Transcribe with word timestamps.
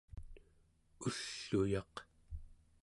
ull'uyaq 1.05 1.93